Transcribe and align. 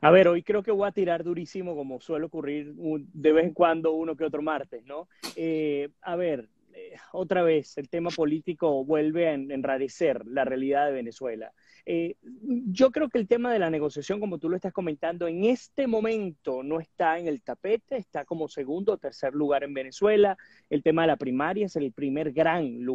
A 0.00 0.10
ver, 0.12 0.28
hoy 0.28 0.42
creo 0.42 0.62
que 0.62 0.70
voy 0.70 0.86
a 0.86 0.92
tirar 0.92 1.24
durísimo, 1.24 1.74
como 1.74 2.00
suele 2.00 2.26
ocurrir 2.26 2.72
de 2.74 3.32
vez 3.32 3.44
en 3.46 3.52
cuando 3.52 3.92
uno 3.92 4.16
que 4.16 4.24
otro 4.24 4.42
martes, 4.42 4.84
¿no? 4.84 5.08
Eh, 5.34 5.88
a 6.02 6.14
ver, 6.14 6.48
eh, 6.72 6.94
otra 7.12 7.42
vez, 7.42 7.76
el 7.78 7.88
tema 7.88 8.10
político 8.10 8.84
vuelve 8.84 9.28
a 9.28 9.34
enrarecer 9.34 10.24
la 10.26 10.44
realidad 10.44 10.86
de 10.86 10.92
Venezuela. 10.92 11.52
Eh, 11.84 12.14
yo 12.22 12.92
creo 12.92 13.08
que 13.08 13.18
el 13.18 13.26
tema 13.26 13.52
de 13.52 13.58
la 13.58 13.70
negociación, 13.70 14.20
como 14.20 14.38
tú 14.38 14.48
lo 14.48 14.54
estás 14.54 14.72
comentando, 14.72 15.26
en 15.26 15.44
este 15.44 15.88
momento 15.88 16.62
no 16.62 16.78
está 16.78 17.18
en 17.18 17.26
el 17.26 17.42
tapete, 17.42 17.96
está 17.96 18.24
como 18.24 18.46
segundo 18.46 18.92
o 18.92 18.98
tercer 18.98 19.34
lugar 19.34 19.64
en 19.64 19.74
Venezuela. 19.74 20.36
El 20.70 20.84
tema 20.84 21.02
de 21.02 21.08
la 21.08 21.16
primaria 21.16 21.66
es 21.66 21.74
el 21.74 21.90
primer 21.90 22.32
gran 22.32 22.86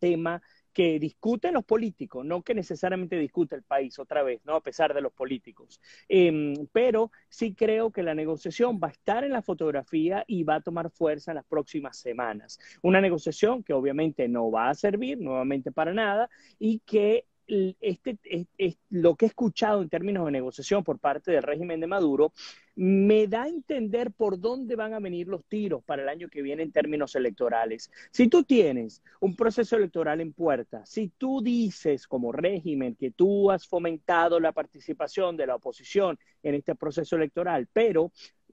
tema 0.00 0.42
que 0.74 0.98
discuten 0.98 1.54
los 1.54 1.64
políticos, 1.64 2.26
no 2.26 2.42
que 2.42 2.52
necesariamente 2.54 3.16
discute 3.16 3.54
el 3.54 3.62
país 3.62 3.98
otra 3.98 4.22
vez, 4.22 4.40
¿no? 4.44 4.56
A 4.56 4.62
pesar 4.62 4.92
de 4.92 5.00
los 5.00 5.12
políticos. 5.12 5.80
Em, 6.08 6.66
pero 6.72 7.12
sí 7.28 7.54
creo 7.54 7.92
que 7.92 8.02
la 8.02 8.14
negociación 8.14 8.80
va 8.82 8.88
a 8.88 8.90
estar 8.90 9.24
en 9.24 9.32
la 9.32 9.40
fotografía 9.42 10.24
y 10.26 10.42
va 10.42 10.56
a 10.56 10.60
tomar 10.60 10.90
fuerza 10.90 11.30
en 11.30 11.36
las 11.36 11.46
próximas 11.46 11.96
semanas. 11.96 12.58
Una 12.82 13.00
negociación 13.00 13.62
que 13.62 13.72
obviamente 13.72 14.28
no 14.28 14.50
va 14.50 14.68
a 14.68 14.74
servir 14.74 15.18
nuevamente 15.18 15.72
para 15.72 15.94
nada 15.94 16.28
y 16.58 16.80
que 16.80 17.26
este, 17.46 18.18
es, 18.58 18.78
lo 18.90 19.16
que 19.16 19.26
he 19.26 19.28
escuchado 19.28 19.82
en 19.82 19.88
términos 19.88 20.24
de 20.24 20.32
negociación 20.32 20.82
por 20.82 20.98
parte 20.98 21.30
del 21.30 21.42
régimen 21.42 21.80
de 21.80 21.86
Maduro 21.86 22.32
me 22.76 23.28
da 23.28 23.44
a 23.44 23.48
entender 23.48 24.10
por 24.10 24.40
dónde 24.40 24.74
van 24.76 24.94
a 24.94 25.00
venir 25.00 25.28
los 25.28 25.44
tiros 25.44 25.84
para 25.84 26.02
el 26.02 26.08
año 26.08 26.28
que 26.28 26.42
viene 26.42 26.62
en 26.62 26.72
términos 26.72 27.14
electorales. 27.14 27.90
Si 28.10 28.28
tú 28.28 28.42
tienes 28.44 29.02
un 29.20 29.36
proceso 29.36 29.76
electoral 29.76 30.20
en 30.20 30.32
puerta, 30.32 30.84
si 30.84 31.08
tú 31.08 31.40
dices 31.42 32.06
como 32.08 32.32
régimen 32.32 32.96
que 32.96 33.10
tú 33.10 33.50
has 33.50 33.66
fomentado 33.66 34.40
la 34.40 34.52
participación 34.52 35.36
de 35.36 35.46
la 35.46 35.56
oposición 35.56 36.18
en 36.42 36.54
este 36.56 36.74
proceso 36.74 37.16
electoral, 37.16 37.68
pero 37.72 38.10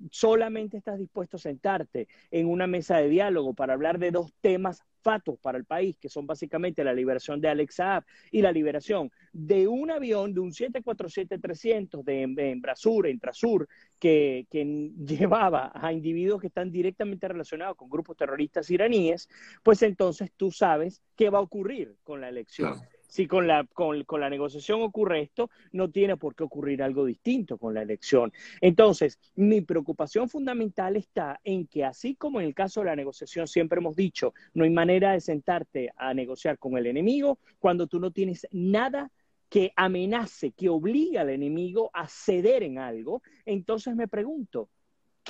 solamente 0.09 0.77
estás 0.77 0.97
dispuesto 0.97 1.37
a 1.37 1.39
sentarte 1.39 2.07
en 2.31 2.48
una 2.48 2.67
mesa 2.67 2.98
de 2.98 3.09
diálogo 3.09 3.53
para 3.53 3.73
hablar 3.73 3.99
de 3.99 4.12
dos 4.12 4.34
temas 4.41 4.84
fatos 5.01 5.37
para 5.39 5.57
el 5.57 5.65
país, 5.65 5.98
que 5.98 6.09
son 6.09 6.27
básicamente 6.27 6.84
la 6.84 6.93
liberación 6.93 7.41
de 7.41 7.49
Alex 7.49 7.76
Saab 7.76 8.03
y 8.31 8.41
la 8.41 8.51
liberación 8.51 9.11
de 9.34 9.67
un 9.67 9.91
avión, 9.91 10.34
de 10.34 10.39
un 10.39 10.51
747-300 10.51 12.03
de 12.03 12.51
Embrasur, 12.51 13.07
Intrasur, 13.07 13.67
que, 13.99 14.45
que 14.49 14.63
llevaba 15.05 15.71
a 15.73 15.91
individuos 15.91 16.41
que 16.41 16.48
están 16.48 16.71
directamente 16.71 17.27
relacionados 17.27 17.76
con 17.76 17.89
grupos 17.89 18.17
terroristas 18.17 18.70
iraníes, 18.70 19.27
pues 19.63 19.81
entonces 19.81 20.31
tú 20.37 20.51
sabes 20.51 21.01
qué 21.15 21.29
va 21.29 21.39
a 21.39 21.41
ocurrir 21.41 21.95
con 22.04 22.21
la 22.21 22.29
elección 22.29 22.76
si 23.12 23.27
con 23.27 23.45
la, 23.45 23.65
con, 23.73 24.05
la 24.21 24.29
negociación 24.29 24.81
ocurre 24.81 25.21
esto, 25.21 25.49
no 25.73 25.91
tiene 25.91 26.15
por 26.15 26.34
qué 26.34 26.45
ocurrir 26.45 26.81
algo 26.81 27.04
distinto 27.04 27.57
con 27.57 27.73
la 27.73 27.81
elección. 27.81 28.31
Entonces, 28.62 29.20
mi 29.35 29.59
preocupación 29.59 30.29
fundamental 30.29 30.95
está 30.95 31.37
en 31.43 31.67
que, 31.67 31.84
así 31.84 32.15
como 32.15 32.39
en 32.39 32.48
el 32.48 32.54
caso 32.54 32.79
de 32.79 32.85
la 32.85 32.95
negociación 32.95 33.48
siempre 33.48 33.79
hemos 33.79 33.98
dicho, 33.98 34.34
no 34.54 34.63
hay 34.63 34.70
manera 34.70 35.12
de 35.12 35.20
sentarte 35.20 35.91
a 35.98 36.13
negociar 36.13 36.57
con 36.57 36.77
el 36.77 36.85
enemigo 36.85 37.37
cuando 37.59 37.85
tú 37.85 37.99
no 37.99 38.12
tienes 38.12 38.48
nada 38.51 39.12
que 39.49 39.73
amenace, 39.76 40.54
que 40.54 40.70
obligue 40.70 41.20
al 41.20 41.32
enemigo 41.32 41.89
a 41.93 42.07
ceder 42.07 42.63
en 42.63 42.77
algo, 42.77 43.21
entonces 43.45 43.93
me 43.93 44.07
pregunto, 44.07 44.70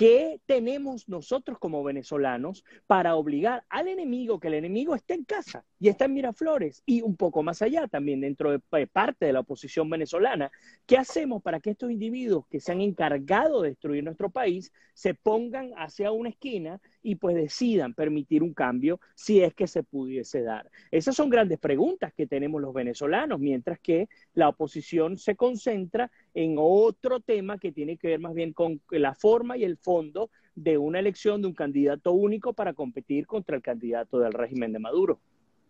¿Qué 0.01 0.41
tenemos 0.47 1.07
nosotros 1.07 1.59
como 1.59 1.83
venezolanos 1.83 2.65
para 2.87 3.15
obligar 3.15 3.63
al 3.69 3.87
enemigo 3.87 4.39
que 4.39 4.47
el 4.47 4.55
enemigo 4.55 4.95
esté 4.95 5.13
en 5.13 5.25
casa 5.25 5.63
y 5.79 5.89
está 5.89 6.05
en 6.05 6.15
Miraflores 6.15 6.81
y 6.87 7.03
un 7.03 7.15
poco 7.15 7.43
más 7.43 7.61
allá 7.61 7.87
también 7.87 8.19
dentro 8.21 8.49
de 8.49 8.61
eh, 8.79 8.87
parte 8.87 9.27
de 9.27 9.33
la 9.33 9.41
oposición 9.41 9.91
venezolana? 9.91 10.51
¿Qué 10.87 10.97
hacemos 10.97 11.43
para 11.43 11.59
que 11.59 11.69
estos 11.69 11.91
individuos 11.91 12.47
que 12.47 12.59
se 12.59 12.71
han 12.71 12.81
encargado 12.81 13.61
de 13.61 13.69
destruir 13.69 14.03
nuestro 14.03 14.31
país 14.31 14.73
se 14.95 15.13
pongan 15.13 15.71
hacia 15.77 16.11
una 16.11 16.29
esquina 16.29 16.81
y 17.03 17.15
pues 17.15 17.35
decidan 17.35 17.93
permitir 17.93 18.43
un 18.43 18.53
cambio 18.53 18.99
si 19.15 19.41
es 19.41 19.53
que 19.53 19.67
se 19.67 19.83
pudiese 19.83 20.41
dar? 20.41 20.69
Esas 20.91 21.15
son 21.15 21.29
grandes 21.29 21.59
preguntas 21.59 22.13
que 22.13 22.27
tenemos 22.27 22.61
los 22.61 22.73
venezolanos, 22.73 23.39
mientras 23.39 23.79
que 23.79 24.09
la 24.33 24.49
oposición 24.49 25.17
se 25.17 25.35
concentra 25.35 26.11
en 26.33 26.55
otro 26.57 27.19
tema 27.19 27.57
que 27.57 27.71
tiene 27.71 27.97
que 27.97 28.09
ver 28.09 28.19
más 28.19 28.33
bien 28.33 28.53
con 28.53 28.81
la 28.89 29.15
forma 29.15 29.57
y 29.57 29.63
el 29.63 29.77
fondo 29.77 30.29
de 30.55 30.77
una 30.77 30.99
elección 30.99 31.41
de 31.41 31.47
un 31.47 31.53
candidato 31.53 32.11
único 32.11 32.53
para 32.53 32.73
competir 32.73 33.25
contra 33.25 33.55
el 33.55 33.61
candidato 33.61 34.19
del 34.19 34.33
régimen 34.33 34.73
de 34.73 34.79
Maduro. 34.79 35.19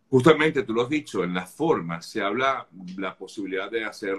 Justamente, 0.10 0.64
tú 0.64 0.74
lo 0.74 0.82
has 0.84 0.90
dicho, 0.90 1.24
en 1.24 1.34
la 1.34 1.46
forma 1.46 2.02
se 2.02 2.22
habla 2.22 2.68
la 2.98 3.16
posibilidad 3.16 3.72
de 3.72 3.86
hacer 3.86 4.18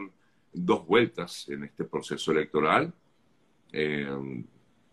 dos 0.53 0.87
vueltas 0.87 1.49
en 1.49 1.65
este 1.65 1.85
proceso 1.85 2.33
electoral. 2.33 2.93
Eh, 3.73 4.07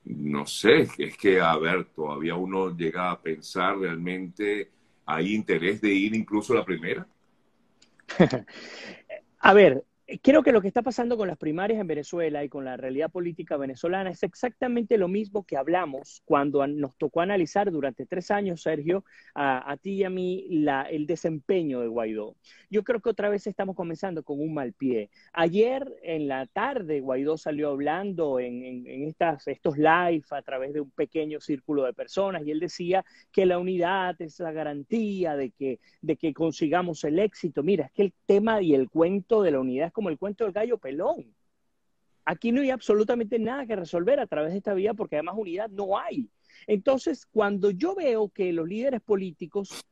no 0.06 0.46
sé, 0.46 0.88
es 0.98 1.18
que, 1.18 1.40
a 1.40 1.58
ver, 1.58 1.86
todavía 1.86 2.36
uno 2.36 2.76
llega 2.76 3.12
a 3.12 3.22
pensar 3.22 3.78
realmente, 3.78 4.70
¿hay 5.06 5.34
interés 5.34 5.82
de 5.82 5.90
ir 5.90 6.16
incluso 6.16 6.54
a 6.54 6.58
la 6.58 6.66
primera? 6.66 7.08
a 9.40 9.54
ver, 9.54 9.84
creo 10.22 10.44
que 10.44 10.52
lo 10.52 10.62
que 10.62 10.68
está 10.68 10.82
pasando 10.82 11.18
con 11.18 11.28
las 11.28 11.38
primarias 11.38 11.80
en 11.80 11.88
Venezuela 11.88 12.44
y 12.44 12.50
con 12.50 12.66
la 12.66 12.78
realidad 12.78 13.12
política 13.12 13.58
venezolana 13.58 14.10
es 14.10 14.24
exactamente 14.24 14.98
lo 14.98 15.08
mismo 15.08 15.44
que 15.44 15.58
hablamos 15.58 16.22
cuando 16.26 16.66
nos 16.68 16.98
tocó 16.98 17.22
analizar 17.22 17.72
durante 17.72 18.06
tres 18.06 18.32
años, 18.32 18.62
Sergio, 18.62 19.04
a, 19.36 19.78
ti 19.82 19.92
y 19.92 20.04
a 20.04 20.10
mí, 20.10 20.48
el 20.90 21.06
desempeño 21.06 21.82
de 21.82 21.88
Guaidó. 21.88 22.36
Yo 22.70 22.84
creo 22.84 23.00
que 23.02 23.10
otra 23.10 23.30
vez 23.30 23.46
estamos 23.48 23.76
comenzando 23.76 24.24
con 24.24 24.40
un 24.40 24.54
mal 24.54 24.74
pie. 24.74 25.10
Ayer 25.34 25.88
en 26.04 26.28
la 26.28 26.46
tarde 26.48 27.02
Guaidó 27.02 27.38
salió 27.38 27.70
hablando 27.70 28.40
en, 28.40 28.86
estas, 29.08 29.48
estos 29.48 29.78
live 29.78 30.24
a 30.32 30.42
través 30.42 30.74
de 30.74 30.82
un 30.82 30.92
pequeño 30.92 31.40
círculo 31.40 31.84
de 31.84 31.94
personas 31.94 32.46
y 32.46 32.52
él 32.52 32.60
decía 32.60 33.06
que 33.32 33.46
la 33.46 33.60
unidad 33.60 34.20
es 34.20 34.40
la 34.40 34.52
garantía 34.52 35.36
de 35.36 35.52
que, 35.52 35.80
de 36.02 36.16
que 36.16 36.34
consigamos 36.34 37.04
el 37.04 37.20
éxito. 37.20 37.64
Mira, 37.64 37.86
es 37.86 37.92
que 37.92 38.02
el 38.04 38.14
tema 38.26 38.62
y 38.62 38.74
el 38.74 38.90
cuento 38.90 39.42
de 39.42 39.52
la 39.52 39.60
unidad 39.60 39.88
es 39.88 39.94
como 40.00 40.08
el 40.08 40.18
cuento 40.18 40.46
del 40.46 40.54
gallo 40.54 40.78
pelón. 40.78 41.36
Aquí 42.24 42.54
no 42.54 42.62
hay 42.62 42.70
absolutamente 42.70 43.38
nada 43.38 43.66
que 43.66 43.76
resolver 43.76 44.22
a 44.22 44.28
través 44.28 44.54
de 44.54 44.60
esta 44.60 44.74
vía 44.74 44.94
porque 44.94 45.18
además 45.18 45.36
unidad 45.38 45.70
no 45.70 46.00
hay. 46.00 46.30
Entonces, 46.68 47.26
cuando 47.26 47.70
yo 47.70 47.96
veo 47.96 48.30
que 48.30 48.54
los 48.54 48.66
líderes 48.66 49.02
políticos 49.02 49.86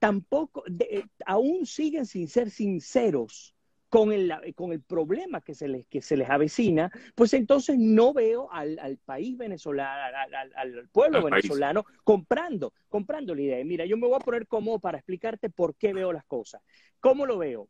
tampoco, 0.00 0.64
eh, 0.80 1.04
aún 1.24 1.66
siguen 1.66 2.04
sin 2.04 2.26
ser 2.26 2.50
sinceros 2.50 3.54
con 3.88 4.10
el, 4.10 4.32
con 4.56 4.72
el 4.72 4.82
problema 4.82 5.40
que 5.40 5.54
se, 5.54 5.68
les, 5.68 5.86
que 5.86 6.02
se 6.02 6.16
les 6.16 6.28
avecina, 6.28 6.90
pues 7.14 7.32
entonces 7.32 7.78
no 7.78 8.12
veo 8.12 8.50
al, 8.50 8.98
país 9.04 9.38
venezolano, 9.38 10.16
al, 10.56 10.88
pueblo 10.88 11.22
venezolano 11.22 11.84
comprando, 12.02 12.72
comprando 12.88 13.36
la 13.36 13.42
idea. 13.42 13.64
Mira, 13.64 13.86
yo 13.86 13.96
me 13.96 14.08
voy 14.08 14.16
a 14.16 14.24
poner 14.24 14.48
cómodo 14.48 14.80
para 14.80 14.98
explicarte 14.98 15.48
por 15.48 15.76
qué 15.76 15.92
veo 15.92 16.12
las 16.12 16.24
cosas. 16.24 16.60
¿Cómo 16.98 17.24
lo 17.24 17.38
veo? 17.38 17.68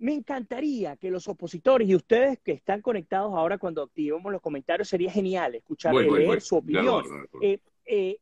Me 0.00 0.14
encantaría 0.14 0.96
que 0.96 1.10
los 1.10 1.28
opositores 1.28 1.86
y 1.86 1.94
ustedes 1.94 2.38
que 2.40 2.52
están 2.52 2.80
conectados 2.80 3.34
ahora 3.34 3.58
cuando 3.58 3.82
activemos 3.82 4.32
los 4.32 4.40
comentarios, 4.40 4.88
sería 4.88 5.12
genial 5.12 5.54
escuchar 5.54 5.94
y 5.94 6.10
leer 6.10 6.40
su 6.40 6.56
opinión. 6.56 7.04
Eh, 7.42 7.58
eh, 7.84 8.18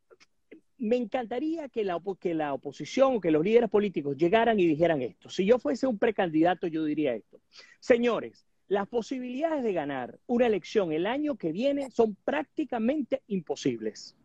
me 0.78 0.96
encantaría 0.96 1.68
que 1.68 1.84
la, 1.84 2.00
que 2.20 2.34
la 2.34 2.52
oposición 2.52 3.16
o 3.16 3.20
que 3.20 3.30
los 3.30 3.44
líderes 3.44 3.70
políticos 3.70 4.16
llegaran 4.16 4.58
y 4.58 4.66
dijeran 4.66 5.02
esto. 5.02 5.30
Si 5.30 5.44
yo 5.44 5.60
fuese 5.60 5.86
un 5.86 5.98
precandidato, 5.98 6.66
yo 6.66 6.84
diría 6.84 7.14
esto. 7.14 7.40
Señores, 7.78 8.44
las 8.66 8.88
posibilidades 8.88 9.62
de 9.62 9.72
ganar 9.72 10.18
una 10.26 10.46
elección 10.46 10.92
el 10.92 11.06
año 11.06 11.36
que 11.36 11.52
viene 11.52 11.90
son 11.90 12.16
prácticamente 12.24 13.22
imposibles. 13.28 14.16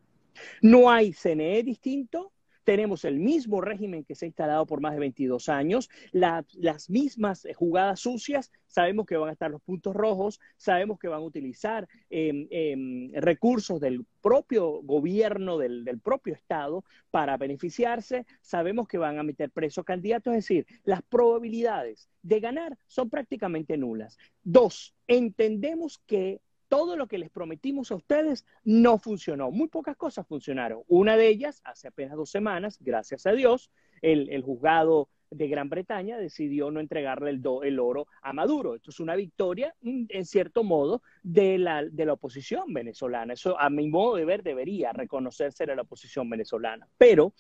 No 0.62 0.90
hay 0.90 1.14
CNE 1.14 1.62
distinto, 1.62 2.32
tenemos 2.64 3.06
el 3.06 3.20
mismo 3.20 3.62
régimen 3.62 4.04
que 4.04 4.16
se 4.16 4.26
ha 4.26 4.28
instalado 4.28 4.66
por 4.66 4.82
más 4.82 4.94
de 4.94 5.00
22 5.00 5.50
años, 5.50 5.90
las 6.12 6.90
mismas 6.90 7.46
eh, 7.46 7.54
jugadas 7.54 8.00
sucias, 8.00 8.52
sabemos 8.68 9.06
que 9.06 9.18
van 9.18 9.30
a 9.30 9.34
estar 9.34 9.52
los 9.52 9.62
puntos 9.62 9.96
rojos, 9.96 10.40
sabemos 10.58 11.00
que 11.00 11.08
van 11.08 11.22
a 11.22 11.26
utilizar 11.26 11.88
em, 12.10 12.48
em, 12.50 13.12
recursos 13.14 13.80
del 13.80 14.06
propio 14.22 14.82
gobierno, 14.82 15.58
del, 15.58 15.84
del, 15.84 16.00
propio 16.00 16.34
Estado, 16.34 16.84
para 17.12 17.38
beneficiarse, 17.38 18.26
sabemos 18.42 18.88
que 18.88 18.98
van 18.98 19.20
a 19.20 19.24
meter 19.24 19.52
presos 19.52 19.86
candidatos, 19.86 20.34
es 20.34 20.48
decir, 20.48 20.66
las 20.84 21.02
probabilidades 21.02 22.10
de 22.22 22.40
ganar 22.40 22.78
son 22.88 23.10
prácticamente 23.10 23.78
nulas. 23.78 24.18
Dos, 24.44 24.96
entendemos 25.08 26.00
que 26.08 26.42
todo 26.74 26.98
lo 26.98 27.06
que 27.06 27.20
les 27.20 27.30
prometimos 27.30 27.92
a 27.92 27.96
ustedes 27.96 28.48
no 28.64 28.98
funcionó. 28.98 29.52
Muy 29.52 29.68
pocas 29.68 29.96
cosas 29.96 30.26
funcionaron. 30.26 30.82
Una 30.88 31.16
de 31.16 31.28
ellas, 31.28 31.62
hace 31.64 31.88
apenas 31.88 32.18
dos 32.18 32.32
semanas, 32.32 32.80
gracias 32.82 33.28
a 33.28 33.34
Dios, 33.34 33.70
el, 34.02 34.42
juzgado 34.42 35.08
de 35.30 35.48
Gran 35.50 35.70
Bretaña 35.70 36.18
decidió 36.18 36.72
no 36.72 36.80
entregarle 36.80 37.30
el, 37.30 37.44
el, 37.62 37.80
oro 37.80 38.08
a 38.24 38.34
Maduro. 38.34 38.74
Esto 38.74 38.90
es 38.90 39.00
una 39.00 39.16
victoria, 39.16 39.76
mm, 39.82 40.06
en 40.10 40.26
cierto 40.26 40.64
modo, 40.64 41.04
de 41.22 41.60
la, 41.60 41.84
de 41.86 42.08
la 42.08 42.14
oposición 42.14 42.74
venezolana. 42.74 43.34
Eso, 43.34 43.56
a 43.60 43.70
mi 43.70 43.88
modo 43.88 44.16
de 44.16 44.26
ver, 44.26 44.42
debería 44.42 44.92
reconocerse 44.94 45.68
la 45.68 45.80
oposición 45.84 46.28
venezolana. 46.28 46.88
Pero 46.98 47.36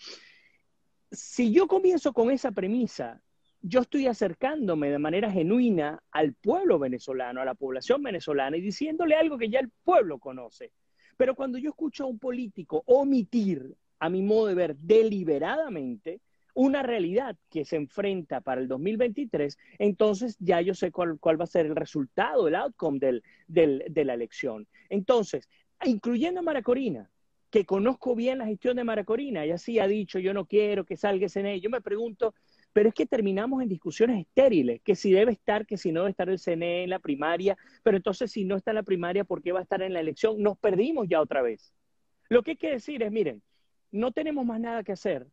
si 1.11 1.51
yo 1.51 1.65
comienzo 1.65 2.13
con 2.13 2.29
esa 2.29 2.51
premisa, 2.51 3.19
yo 3.65 3.79
estoy 3.79 4.07
acercándome 4.07 4.89
de 4.91 4.99
manera 4.99 5.31
genuina 5.31 6.03
al 6.11 6.33
pueblo 6.33 6.77
venezolano, 6.79 7.41
a 7.41 7.45
la 7.45 7.55
población 7.55 8.03
venezolana 8.03 8.57
y 8.57 8.61
diciéndole 8.61 9.15
algo 9.15 9.37
que 9.37 9.49
ya 9.49 9.59
el 9.59 9.71
pueblo 9.83 10.19
conoce. 10.19 10.73
Pero 11.15 11.33
cuando 11.33 11.57
yo 11.57 11.69
escucho 11.69 12.03
a 12.03 12.07
un 12.07 12.19
político 12.19 12.83
omitir, 12.87 13.73
a 13.99 14.09
mi 14.09 14.21
modo 14.21 14.47
de 14.47 14.55
ver, 14.55 14.75
deliberadamente, 14.75 16.19
una 16.55 16.83
realidad 16.83 17.37
que 17.49 17.63
se 17.63 17.77
enfrenta 17.77 18.41
para 18.41 18.59
el 18.59 18.67
2023, 18.67 19.57
entonces 19.79 20.35
ya 20.39 20.59
yo 20.59 20.73
sé 20.73 20.91
cuál, 20.91 21.17
va 21.23 21.45
a 21.45 21.47
ser 21.47 21.65
el 21.65 21.75
resultado, 21.75 22.49
el 22.49 22.55
outcome 22.55 22.99
de 23.47 24.05
la 24.05 24.13
elección. 24.13 24.67
Entonces, 24.89 25.47
incluyendo 25.85 26.41
a 26.41 26.43
Maracorina, 26.43 27.09
que 27.49 27.65
conozco 27.65 28.13
bien 28.13 28.39
la 28.39 28.45
gestión 28.45 28.75
de 28.75 28.83
Maracorina, 28.83 29.45
y 29.45 29.51
así 29.51 29.79
ha 29.79 29.87
dicho, 29.87 30.19
yo 30.19 30.33
no 30.33 30.45
quiero 30.45 30.85
que 30.85 30.97
salga 30.97 31.27
ese 31.27 31.59
yo 31.61 31.69
me 31.69 31.81
pregunto, 31.81 32.35
pero 32.73 32.89
es 32.89 32.95
que 32.95 33.05
terminamos 33.05 33.61
en 33.61 33.69
discusiones 33.69 34.19
estériles, 34.19 34.81
que 34.81 34.95
si 34.95 35.11
debe 35.11 35.31
estar, 35.31 35.65
que 35.65 35.77
si 35.77 35.91
no 35.91 36.01
debe 36.01 36.11
estar 36.11 36.29
el 36.29 36.39
CNE 36.39 36.83
en 36.83 36.89
la 36.89 36.99
primaria, 36.99 37.55
pero 37.83 37.95
entonces 37.95 38.31
si 38.31 38.43
no 38.43 38.57
está 38.57 38.71
en 38.71 38.75
la 38.75 38.83
primaria, 38.83 39.23
¿por 39.23 39.41
qué 39.41 39.51
va 39.51 39.59
a 39.59 39.63
estar 39.63 39.81
en 39.81 39.93
la 39.93 39.99
elección? 39.99 40.41
Nos 40.41 40.57
perdimos 40.57 41.07
ya 41.07 41.21
otra 41.21 41.41
vez. 41.41 41.73
Lo 42.29 42.41
que 42.41 42.51
hay 42.51 42.57
que 42.57 42.71
decir 42.71 43.03
es, 43.03 43.11
miren, 43.11 43.41
no 43.91 44.11
tenemos 44.11 44.45
más 44.45 44.59
nada 44.59 44.83
que 44.83 44.91
hacer, 44.91 45.27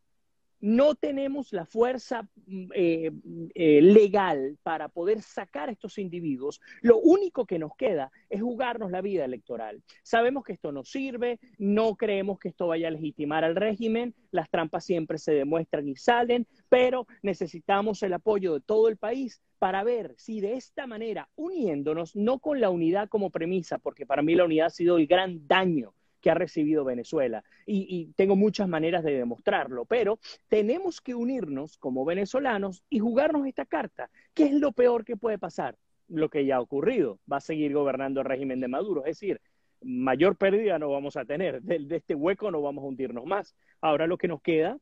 no 0.60 0.94
tenemos 0.94 1.52
la 1.52 1.64
fuerza 1.64 2.28
mm, 2.46 2.66
eh, 2.74 3.10
eh, 3.54 3.82
legal 3.82 4.58
para 4.62 4.88
poder 4.88 5.22
sacar 5.22 5.68
a 5.68 5.72
estos 5.72 5.98
individuos, 5.98 6.60
lo 6.82 6.98
único 6.98 7.46
que 7.46 7.58
nos 7.58 7.74
queda 7.76 8.10
es 8.28 8.42
jugarnos 8.42 8.90
la 8.90 9.00
vida 9.00 9.24
electoral. 9.24 9.82
Sabemos 10.02 10.44
que 10.44 10.52
esto 10.52 10.72
no 10.72 10.84
sirve, 10.84 11.38
no 11.58 11.96
creemos 11.96 12.38
que 12.38 12.48
esto 12.48 12.66
vaya 12.66 12.88
a 12.88 12.92
legitimar 12.92 13.44
al 13.44 13.56
régimen, 13.56 14.14
las 14.30 14.50
trampas 14.50 14.84
siempre 14.84 15.18
se 15.18 15.32
demuestran 15.32 15.88
y 15.88 15.96
salen, 15.96 16.46
pero 16.68 17.06
necesitamos 17.22 18.02
el 18.02 18.12
apoyo 18.12 18.54
de 18.54 18.60
todo 18.60 18.88
el 18.88 18.96
país 18.96 19.42
para 19.58 19.84
ver 19.84 20.14
si 20.16 20.40
de 20.40 20.54
esta 20.54 20.86
manera, 20.86 21.28
uniéndonos, 21.36 22.16
no 22.16 22.38
con 22.38 22.60
la 22.60 22.70
unidad 22.70 23.08
como 23.08 23.30
premisa, 23.30 23.78
porque 23.78 24.06
para 24.06 24.22
mí 24.22 24.34
la 24.34 24.44
unidad 24.44 24.68
ha 24.68 24.70
sido 24.70 24.96
el 24.96 25.06
gran 25.06 25.46
daño 25.46 25.94
que 26.20 26.30
ha 26.30 26.34
recibido 26.34 26.84
Venezuela. 26.84 27.42
Y, 27.66 28.12
tengo 28.16 28.36
muchas 28.36 28.68
maneras 28.68 29.04
de 29.04 29.12
demostrarlo, 29.12 29.84
pero 29.84 30.18
tenemos 30.48 31.00
que 31.00 31.14
unirnos 31.14 31.78
como 31.78 32.04
venezolanos 32.04 32.84
y 32.90 32.98
jugarnos 32.98 33.46
esta 33.46 33.64
carta. 33.64 34.10
¿Qué 34.34 34.44
es 34.44 34.52
lo 34.52 34.72
peor 34.72 35.04
que 35.04 35.16
puede 35.16 35.38
pasar? 35.38 35.76
Lo 36.08 36.28
que 36.28 36.44
ya 36.44 36.56
ha 36.56 36.60
ocurrido. 36.60 37.18
Va 37.30 37.38
a 37.38 37.40
seguir 37.40 37.72
gobernando 37.72 38.20
el 38.20 38.26
régimen 38.26 38.60
de 38.60 38.68
Maduro. 38.68 39.04
Es 39.04 39.20
decir, 39.20 39.40
mayor 39.82 40.36
pérdida 40.36 40.78
no 40.78 40.90
vamos 40.90 41.16
a 41.16 41.24
tener. 41.24 41.62
De, 41.62 41.96
este 41.96 42.14
hueco 42.14 42.50
no 42.50 42.60
vamos 42.62 42.84
a 42.84 42.88
hundirnos 42.88 43.24
más. 43.26 43.54
Ahora 43.80 44.06
lo 44.06 44.18
que 44.18 44.28
nos 44.28 44.42
queda 44.42 44.78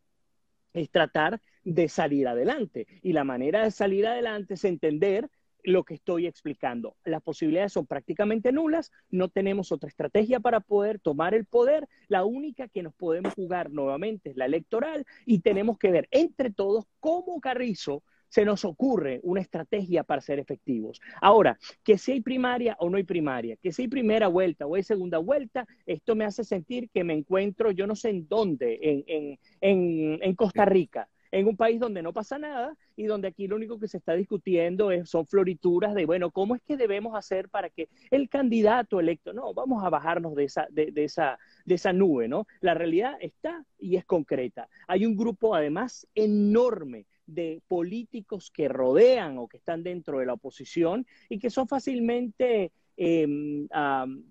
es 0.72 0.90
tratar 0.90 1.40
de 1.64 1.88
salir 1.88 2.28
adelante. 2.28 2.86
Y 3.02 3.12
la 3.12 3.24
manera 3.24 3.64
de 3.64 3.70
salir 3.70 4.06
adelante 4.06 4.54
es 4.54 4.64
entender 4.64 5.28
lo 5.64 5.84
que 5.84 5.94
estoy 5.94 6.26
explicando. 6.26 6.96
Las 7.04 7.22
posibilidades 7.22 7.72
son 7.72 7.86
prácticamente 7.86 8.52
nulas, 8.52 8.92
no 9.10 9.28
tenemos 9.28 9.72
otra 9.72 9.88
estrategia 9.88 10.40
para 10.40 10.60
poder 10.60 10.98
tomar 10.98 11.34
el 11.34 11.44
poder, 11.44 11.88
la 12.08 12.24
única 12.24 12.68
que 12.68 12.82
nos 12.82 12.94
podemos 12.94 13.34
jugar 13.34 13.70
nuevamente 13.70 14.30
es 14.30 14.36
la 14.36 14.46
electoral 14.46 15.06
y 15.26 15.40
tenemos 15.40 15.78
que 15.78 15.90
ver 15.90 16.08
entre 16.10 16.50
todos 16.50 16.86
cómo 17.00 17.40
Carrizo 17.40 18.02
se 18.28 18.44
nos 18.44 18.64
ocurre 18.64 19.20
una 19.22 19.40
estrategia 19.40 20.04
para 20.04 20.20
ser 20.20 20.38
efectivos. 20.38 21.00
Ahora, 21.20 21.58
que 21.82 21.98
si 21.98 22.12
hay 22.12 22.20
primaria 22.20 22.76
o 22.78 22.90
no 22.90 22.98
hay 22.98 23.04
primaria, 23.04 23.56
que 23.56 23.72
si 23.72 23.82
hay 23.82 23.88
primera 23.88 24.28
vuelta 24.28 24.66
o 24.66 24.74
hay 24.74 24.82
segunda 24.82 25.18
vuelta, 25.18 25.66
esto 25.86 26.14
me 26.14 26.24
hace 26.24 26.44
sentir 26.44 26.90
que 26.90 27.04
me 27.04 27.14
encuentro 27.14 27.70
yo 27.70 27.86
no 27.86 27.96
sé 27.96 28.10
en 28.10 28.28
dónde, 28.28 28.78
en, 28.82 29.38
en, 29.60 30.18
en 30.22 30.34
Costa 30.34 30.64
Rica 30.64 31.08
en 31.30 31.46
un 31.46 31.56
país 31.56 31.80
donde 31.80 32.02
no 32.02 32.12
pasa 32.12 32.38
nada 32.38 32.76
y 32.96 33.04
donde 33.04 33.28
aquí 33.28 33.46
lo 33.46 33.56
único 33.56 33.78
que 33.78 33.88
se 33.88 33.98
está 33.98 34.14
discutiendo 34.14 34.90
es, 34.90 35.08
son 35.10 35.26
florituras 35.26 35.94
de, 35.94 36.06
bueno, 36.06 36.30
¿cómo 36.30 36.54
es 36.54 36.62
que 36.62 36.76
debemos 36.76 37.14
hacer 37.16 37.48
para 37.48 37.70
que 37.70 37.88
el 38.10 38.28
candidato 38.28 39.00
electo, 39.00 39.32
no, 39.32 39.54
vamos 39.54 39.84
a 39.84 39.90
bajarnos 39.90 40.34
de 40.34 40.44
esa, 40.44 40.66
de, 40.70 40.92
esa, 40.96 41.38
de 41.64 41.74
esa 41.74 41.92
nube, 41.92 42.28
¿no? 42.28 42.46
La 42.60 42.74
realidad 42.74 43.16
está 43.20 43.64
y 43.78 43.96
es 43.96 44.04
concreta. 44.04 44.68
Hay 44.86 45.06
un 45.06 45.16
grupo 45.16 45.54
además 45.54 46.06
enorme 46.14 47.06
de 47.26 47.60
políticos 47.68 48.50
que 48.50 48.68
rodean 48.68 49.38
o 49.38 49.48
que 49.48 49.58
están 49.58 49.82
dentro 49.82 50.18
de 50.18 50.26
la 50.26 50.32
oposición 50.32 51.06
y 51.28 51.38
que 51.38 51.50
son 51.50 51.68
fácilmente, 51.68 52.72
eh, 52.96 53.66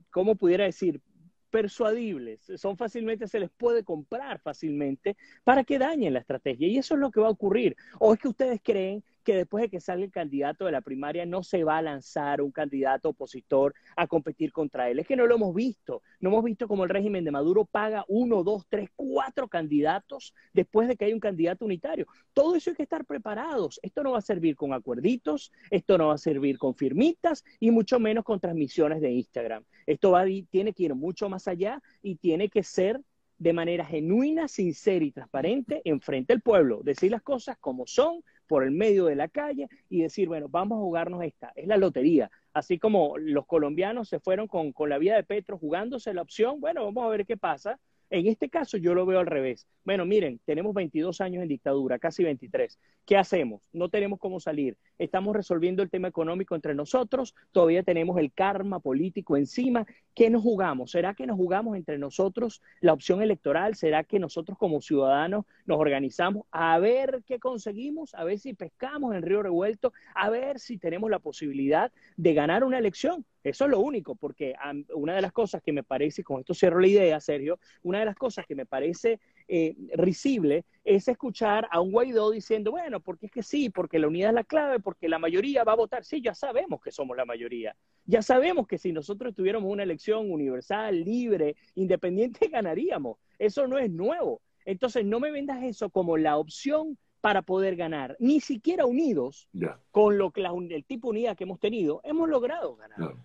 ¿cómo 0.10 0.36
pudiera 0.36 0.66
decir? 0.66 1.02
Persuadibles, 1.50 2.42
son 2.56 2.78
fácilmente, 2.78 3.28
se 3.28 3.40
les 3.40 3.50
puede 3.50 3.84
comprar 3.84 4.40
fácilmente 4.40 5.18
para 5.44 5.64
que 5.64 5.80
dañen 5.80 6.14
la 6.14 6.20
estrategia. 6.20 6.68
Y 6.68 6.78
eso 6.78 6.96
es 6.96 7.00
lo 7.00 7.12
que 7.12 7.20
va 7.20 7.28
a 7.28 7.32
ocurrir. 7.32 7.76
¿O 8.00 8.14
es 8.14 8.20
que 8.20 8.28
ustedes 8.28 8.60
creen 8.64 9.04
que 9.28 9.36
después 9.36 9.62
de 9.62 9.70
que 9.70 9.82
salga 9.82 10.06
el 10.06 10.12
candidato 10.12 10.64
de 10.64 10.72
la 10.72 10.80
primaria 10.80 11.26
no 11.26 11.44
se 11.44 11.66
va 11.66 11.80
a 11.80 11.82
lanzar 11.82 12.42
un 12.42 12.50
candidato 12.50 13.10
opositor 13.10 13.76
a 13.98 14.08
competir 14.08 14.54
contra 14.54 14.90
él. 14.90 15.00
Es 15.00 15.06
que 15.06 15.18
no 15.18 15.28
lo 15.28 15.36
hemos 15.36 15.54
visto. 15.54 16.02
No 16.22 16.30
hemos 16.30 16.46
visto 16.46 16.66
cómo 16.66 16.86
el 16.86 16.90
régimen 16.90 17.26
de 17.26 17.32
Maduro 17.32 17.66
paga 17.66 18.06
uno, 18.08 18.42
dos, 18.46 18.66
tres, 18.70 18.90
cuatro 18.96 19.50
candidatos 19.50 20.34
después 20.54 20.88
de 20.88 20.96
que 20.96 21.04
hay 21.04 21.14
un 21.14 21.20
candidato 21.20 21.66
unitario. 21.66 22.08
Todo 22.32 22.56
eso 22.56 22.70
hay 22.70 22.78
que 22.78 22.84
estar 22.84 23.04
preparados. 23.04 23.82
Esto 23.84 24.02
no 24.02 24.12
va 24.12 24.20
a 24.20 24.22
servir 24.22 24.56
con 24.56 24.72
acuerditos, 24.72 25.52
esto 25.72 25.98
no 25.98 26.08
va 26.08 26.14
a 26.14 26.18
servir 26.18 26.58
con 26.58 26.74
firmitas 26.74 27.44
y 27.60 27.70
mucho 27.70 28.00
menos 28.00 28.24
con 28.24 28.40
transmisiones 28.40 29.02
de 29.02 29.12
Instagram. 29.12 29.66
Esto 29.86 30.12
va, 30.12 30.24
tiene 30.50 30.72
que 30.72 30.84
ir 30.84 30.96
mucho 30.96 31.28
más 31.28 31.50
allá 31.50 31.82
y 32.02 32.16
tiene 32.16 32.48
que 32.48 32.64
ser 32.64 33.02
de 33.40 33.54
manera 33.54 33.86
genuina, 33.86 34.48
sincera 34.48 35.06
y 35.06 35.12
transparente 35.12 35.82
enfrente 35.86 36.34
al 36.34 36.42
pueblo, 36.42 36.82
decir 36.84 37.12
las 37.12 37.22
cosas 37.22 37.58
como 37.60 37.86
son, 37.86 38.24
por 38.48 38.64
el 38.64 38.72
medio 38.72 39.06
de 39.06 39.16
la 39.16 39.28
calle 39.28 39.68
y 39.90 40.02
decir, 40.02 40.28
bueno, 40.28 40.48
vamos 40.50 40.78
a 40.78 40.82
jugarnos 40.82 41.24
esta, 41.24 41.52
es 41.56 41.68
la 41.68 41.78
lotería. 41.78 42.32
Así 42.54 42.80
como 42.80 43.18
los 43.18 43.46
colombianos 43.46 44.10
se 44.10 44.20
fueron 44.20 44.48
con, 44.48 44.72
con 44.72 44.90
la 44.90 44.98
vía 44.98 45.16
de 45.16 45.24
Petro 45.24 45.58
jugándose 45.58 46.14
la 46.14 46.22
opción, 46.22 46.60
bueno, 46.60 46.86
vamos 46.86 47.06
a 47.06 47.10
ver 47.10 47.26
qué 47.26 47.38
pasa. 47.38 47.80
En 48.10 48.26
este 48.28 48.50
caso 48.50 48.78
yo 48.78 48.94
lo 48.94 49.06
veo 49.06 49.20
al 49.20 49.26
revés. 49.26 49.68
Bueno, 49.84 50.06
miren, 50.06 50.40
tenemos 50.46 50.74
22 50.74 51.20
años 51.20 51.44
en 51.44 51.50
dictadura, 51.50 52.00
casi 52.00 52.24
23. 52.24 52.80
¿Qué 53.06 53.18
hacemos? 53.18 53.68
No 53.74 53.90
tenemos 53.90 54.18
cómo 54.20 54.40
salir. 54.40 54.78
Estamos 54.98 55.36
resolviendo 55.36 55.84
el 55.84 55.90
tema 55.90 56.08
económico 56.08 56.56
entre 56.56 56.74
nosotros, 56.74 57.36
todavía 57.52 57.84
tenemos 57.84 58.18
el 58.18 58.32
karma 58.32 58.80
político 58.80 59.38
encima. 59.38 59.86
¿Qué 60.16 60.30
nos 60.30 60.42
jugamos? 60.42 60.92
¿Será 60.92 61.14
que 61.14 61.28
nos 61.28 61.38
jugamos 61.38 61.78
entre 61.78 61.98
nosotros 61.98 62.62
la 62.82 62.94
opción 62.94 63.22
electoral? 63.22 63.76
¿Será 63.76 64.04
que 64.04 64.20
nosotros 64.20 64.58
como 64.58 64.82
ciudadanos 64.82 65.46
nos 65.66 65.80
organizamos 65.80 66.46
a 66.52 66.80
ver 66.80 67.24
qué 67.26 67.40
conseguimos, 67.40 68.16
a 68.16 68.24
ver 68.24 68.40
si 68.40 68.54
pescamos 68.54 69.16
en 69.16 69.22
Río 69.22 69.44
Revuelto, 69.44 69.94
a 70.16 70.30
ver 70.30 70.60
si 70.60 70.78
tenemos 70.78 71.12
la 71.12 71.20
posibilidad 71.20 71.92
de 72.16 72.34
ganar 72.34 72.64
una 72.64 72.80
elección? 72.80 73.26
Eso 73.44 73.64
es 73.66 73.72
lo 73.72 73.80
único, 73.80 74.16
porque 74.16 74.56
una 74.94 75.16
de 75.16 75.22
las 75.22 75.32
cosas 75.32 75.62
que 75.62 75.72
me 75.72 75.84
parece, 75.84 76.24
con 76.24 76.40
esto 76.40 76.54
cierro 76.54 76.80
la 76.82 76.88
idea, 76.88 77.20
Sergio, 77.22 77.60
una 77.84 78.00
de 78.00 78.06
las 78.06 78.16
cosas 78.16 78.46
que 78.46 78.56
me 78.56 78.66
parece 78.66 79.22
eh, 79.48 79.76
risible 79.94 80.66
es 80.84 81.08
escuchar 81.08 81.68
a 81.72 81.82
un 81.82 81.92
Guaidó 81.92 82.32
diciendo, 82.32 82.72
bueno, 82.72 83.00
porque 83.00 83.26
es 83.26 83.32
que 83.32 83.44
sí, 83.44 83.70
porque 83.70 84.00
la 84.00 84.08
unidad 84.08 84.30
es 84.30 84.36
la 84.36 84.44
clave, 84.44 84.80
porque 84.80 85.10
la 85.10 85.20
mayoría 85.20 85.64
va 85.64 85.74
a 85.74 85.78
votar. 85.78 86.06
Sí, 86.06 86.22
ya 86.22 86.34
sabemos 86.34 86.82
que 86.82 86.92
somos 86.92 87.16
la 87.18 87.26
mayoría. 87.26 87.76
Ya 88.06 88.22
sabemos 88.22 88.68
que 88.68 88.78
si 88.78 88.94
nosotros 88.94 89.36
tuviéramos 89.36 89.72
una 89.72 89.84
elección 89.84 90.32
universal, 90.32 91.04
libre, 91.04 91.56
independiente, 91.76 92.48
ganaríamos. 92.52 93.18
Eso 93.38 93.68
no 93.68 93.78
es 93.78 93.92
nuevo. 93.92 94.42
Entonces, 94.66 95.06
no 95.06 95.20
me 95.20 95.32
vendas 95.32 95.64
eso 95.64 95.90
como 95.90 96.18
la 96.18 96.38
opción 96.38 96.98
para 97.22 97.42
poder 97.42 97.76
ganar. 97.76 98.16
Ni 98.20 98.40
siquiera 98.40 98.86
unidos 98.86 99.50
con 99.92 100.18
lo 100.18 100.32
que 100.32 100.42
el 100.42 100.86
tipo 100.86 101.08
de 101.08 101.12
unidad 101.12 101.38
que 101.38 101.44
hemos 101.44 101.60
tenido, 101.60 102.00
hemos 102.04 102.30
logrado 102.30 102.76
ganar. 102.76 103.16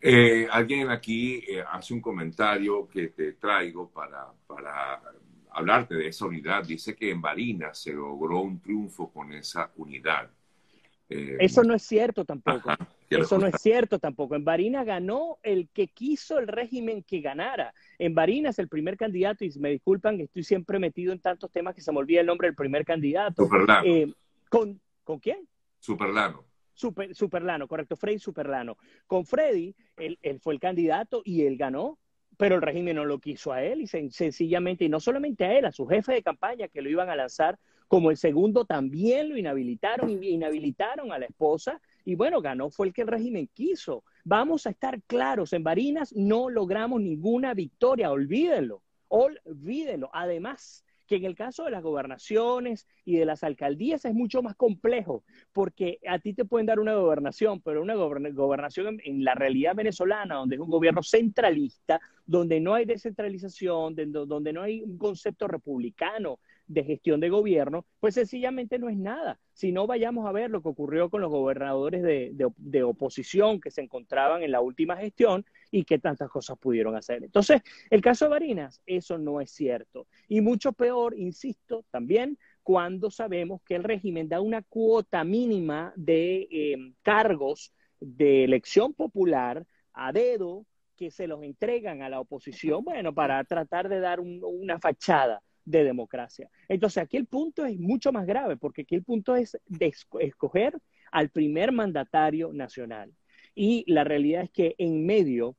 Eh, 0.00 0.48
alguien 0.50 0.90
aquí 0.90 1.44
eh, 1.46 1.62
hace 1.70 1.94
un 1.94 2.00
comentario 2.00 2.88
que 2.88 3.08
te 3.08 3.34
traigo 3.34 3.88
para, 3.90 4.32
para 4.46 5.00
hablarte 5.54 5.94
de 5.94 6.08
esa 6.08 6.26
unidad. 6.26 6.64
Dice 6.64 6.94
que 6.94 7.10
en 7.10 7.20
Barinas 7.20 7.78
se 7.82 7.92
logró 7.92 8.40
un 8.40 8.60
triunfo 8.60 9.10
con 9.10 9.32
esa 9.32 9.70
unidad. 9.76 10.30
Eh, 11.08 11.36
Eso 11.40 11.62
no 11.62 11.74
es 11.74 11.82
cierto 11.82 12.24
tampoco. 12.24 12.70
Eso 13.10 13.38
no 13.38 13.46
es 13.46 13.60
cierto 13.60 13.98
tampoco. 13.98 14.34
En 14.34 14.44
Barinas 14.44 14.86
ganó 14.86 15.38
el 15.42 15.68
que 15.68 15.88
quiso 15.88 16.38
el 16.38 16.48
régimen 16.48 17.02
que 17.02 17.20
ganara. 17.20 17.74
En 17.98 18.14
Barinas 18.14 18.58
el 18.58 18.68
primer 18.68 18.96
candidato, 18.96 19.44
y 19.44 19.50
me 19.58 19.70
disculpan 19.70 20.16
que 20.16 20.24
estoy 20.24 20.44
siempre 20.44 20.78
metido 20.78 21.12
en 21.12 21.20
tantos 21.20 21.50
temas 21.50 21.74
que 21.74 21.82
se 21.82 21.92
me 21.92 21.98
olvida 21.98 22.20
el 22.20 22.26
nombre 22.26 22.48
del 22.48 22.54
primer 22.54 22.84
candidato. 22.84 23.44
Superlano. 23.44 23.86
Eh, 23.86 24.14
¿con, 24.48 24.80
¿Con 25.04 25.18
quién? 25.18 25.46
Superlano. 25.78 26.44
Super, 26.74 27.14
Superlano, 27.14 27.68
correcto, 27.68 27.96
Freddy 27.96 28.18
Superlano. 28.18 28.78
Con 29.06 29.26
Freddy, 29.26 29.74
él, 29.96 30.18
fue 30.40 30.54
el 30.54 30.60
candidato 30.60 31.22
y 31.24 31.44
él 31.44 31.56
ganó, 31.56 31.98
pero 32.42 32.56
el 32.56 32.62
régimen 32.62 32.96
no 32.96 33.04
lo 33.04 33.20
quiso 33.20 33.52
a 33.52 33.62
él 33.62 33.82
y 33.82 33.86
sencillamente, 33.86 34.84
y 34.84 34.88
no 34.88 34.98
solamente 34.98 35.44
a 35.44 35.56
él, 35.56 35.64
a 35.64 35.70
su 35.70 35.86
jefe 35.86 36.14
de 36.14 36.24
campaña 36.24 36.66
que 36.66 36.82
lo 36.82 36.90
iban 36.90 37.08
a 37.08 37.14
lanzar 37.14 37.56
como 37.86 38.10
el 38.10 38.16
segundo 38.16 38.64
también 38.64 39.28
lo 39.28 39.36
inhabilitaron 39.36 40.10
y 40.10 40.30
inhabilitaron 40.30 41.12
a 41.12 41.20
la 41.20 41.26
esposa 41.26 41.80
y 42.04 42.16
bueno, 42.16 42.40
ganó 42.40 42.68
fue 42.68 42.88
el 42.88 42.92
que 42.92 43.02
el 43.02 43.06
régimen 43.06 43.48
quiso. 43.54 44.02
Vamos 44.24 44.66
a 44.66 44.70
estar 44.70 45.00
claros, 45.02 45.52
en 45.52 45.62
Barinas 45.62 46.12
no 46.16 46.50
logramos 46.50 47.00
ninguna 47.00 47.54
victoria, 47.54 48.10
olvídenlo, 48.10 48.82
olvídenlo. 49.06 50.10
Además, 50.12 50.84
que 51.20 51.26
en 51.26 51.30
el 51.30 51.34
caso 51.34 51.64
de 51.64 51.70
las 51.70 51.82
gobernaciones 51.82 52.86
y 53.04 53.16
de 53.16 53.24
las 53.24 53.44
alcaldías 53.44 54.04
es 54.04 54.14
mucho 54.14 54.42
más 54.42 54.56
complejo, 54.56 55.24
porque 55.52 55.98
a 56.08 56.18
ti 56.18 56.32
te 56.32 56.44
pueden 56.44 56.66
dar 56.66 56.80
una 56.80 56.94
gobernación, 56.94 57.60
pero 57.60 57.82
una 57.82 57.94
gobernación 57.94 58.98
en, 59.04 59.22
la 59.22 59.34
realidad 59.34 59.74
venezolana, 59.74 60.36
donde 60.36 60.56
es 60.56 60.60
un 60.60 60.70
gobierno 60.70 61.02
centralista, 61.02 62.00
donde 62.24 62.60
no 62.60 62.74
hay 62.74 62.86
descentralización, 62.86 63.94
donde 63.94 64.52
no 64.52 64.62
hay 64.62 64.82
un 64.82 64.96
concepto 64.96 65.46
republicano 65.48 66.38
de 66.72 66.84
gestión 66.84 67.20
de 67.20 67.28
gobierno, 67.28 67.84
pues 68.00 68.14
sencillamente 68.14 68.78
no 68.78 68.88
es 68.88 68.96
nada. 68.96 69.38
Si 69.52 69.72
no, 69.72 69.86
vayamos 69.86 70.26
a 70.26 70.32
ver 70.32 70.50
lo 70.50 70.62
que 70.62 70.70
ocurrió 70.70 71.10
con 71.10 71.20
los 71.20 71.30
gobernadores 71.30 72.02
de, 72.02 72.82
oposición 72.82 73.60
que 73.60 73.70
se 73.70 73.82
encontraban 73.82 74.42
en 74.42 74.50
la 74.50 74.60
última 74.60 74.96
gestión 74.96 75.44
y 75.70 75.84
qué 75.84 75.98
tantas 75.98 76.30
cosas 76.30 76.58
pudieron 76.58 76.96
hacer. 76.96 77.22
Entonces, 77.22 77.60
el 77.90 78.00
caso 78.00 78.24
de 78.24 78.30
Barinas, 78.30 78.80
eso 78.86 79.18
no 79.18 79.40
es 79.40 79.50
cierto. 79.50 80.06
Y 80.28 80.40
mucho 80.40 80.72
peor, 80.72 81.14
insisto, 81.16 81.84
también 81.90 82.38
cuando 82.62 83.10
sabemos 83.10 83.60
que 83.62 83.74
el 83.74 83.84
régimen 83.84 84.28
da 84.28 84.40
una 84.40 84.62
cuota 84.62 85.24
mínima 85.24 85.92
de 85.96 86.48
eh, 86.50 86.76
cargos 87.02 87.74
de 88.00 88.44
elección 88.44 88.94
popular 88.94 89.66
a 89.92 90.12
dedo 90.12 90.64
que 90.96 91.10
se 91.10 91.26
los 91.26 91.42
entregan 91.42 92.02
a 92.02 92.08
la 92.08 92.20
oposición, 92.20 92.82
bueno, 92.84 93.12
para 93.12 93.42
tratar 93.44 93.88
de 93.88 94.00
dar 94.00 94.20
una 94.20 94.78
fachada 94.78 95.42
de 95.64 95.84
democracia. 95.84 96.50
Entonces, 96.68 97.02
aquí 97.02 97.16
el 97.16 97.26
punto 97.26 97.64
es 97.64 97.78
mucho 97.78 98.12
más 98.12 98.26
grave, 98.26 98.56
porque 98.56 98.82
aquí 98.82 98.94
el 98.94 99.04
punto 99.04 99.36
es 99.36 99.58
de 99.66 99.92
escoger 100.20 100.78
al 101.10 101.30
primer 101.30 101.72
mandatario 101.72 102.52
nacional. 102.52 103.12
Y 103.54 103.84
la 103.86 104.04
realidad 104.04 104.42
es 104.44 104.50
que 104.50 104.74
en 104.78 105.04
medio 105.04 105.56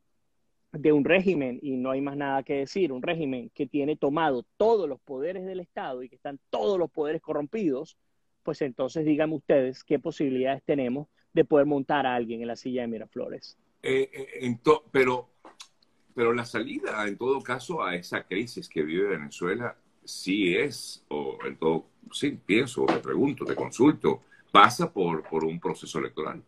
de 0.72 0.92
un 0.92 1.06
régimen, 1.06 1.60
y 1.62 1.78
no 1.78 1.92
hay 1.92 2.02
más 2.02 2.18
nada 2.18 2.42
que 2.44 2.56
decir, 2.56 2.92
un 2.92 3.04
régimen 3.04 3.52
que 3.54 3.68
tiene 3.68 3.96
tomado 3.96 4.44
todos 4.58 4.90
los 4.90 5.00
poderes 5.00 5.46
del 5.46 5.60
Estado 5.60 6.02
y 6.02 6.10
que 6.10 6.16
están 6.16 6.40
todos 6.50 6.80
los 6.80 6.90
poderes 6.90 7.22
corrompidos, 7.22 7.96
pues 8.42 8.62
entonces 8.62 9.06
díganme 9.06 9.36
ustedes 9.36 9.84
qué 9.84 10.00
posibilidades 10.00 10.64
tenemos 10.64 11.08
de 11.32 11.46
poder 11.46 11.68
montar 11.68 12.08
a 12.08 12.16
alguien 12.16 12.42
en 12.42 12.48
la 12.48 12.56
silla 12.56 12.82
de 12.82 12.88
Miraflores. 12.88 13.58
Eh, 13.84 14.10
eh, 14.12 14.58
pero, 14.92 15.30
pero 16.16 16.34
la 16.34 16.46
salida, 16.46 17.08
en 17.08 17.18
todo 17.18 17.42
caso, 17.42 17.84
a 17.84 17.96
esa 17.96 18.24
crisis 18.24 18.68
que 18.68 18.82
vive 18.82 19.10
Venezuela 19.10 19.78
sí 20.06 20.56
es, 20.56 21.04
o 21.10 21.38
en 21.46 21.58
todo, 21.58 21.86
pienso, 22.46 22.86
te 22.86 23.00
pregunto, 23.00 23.46
te 23.46 23.56
consulto, 23.56 24.22
pasa 24.52 24.92
por, 24.92 25.28
por 25.28 25.44
un 25.44 25.60
proceso 25.60 26.00
electoral. 26.00 26.42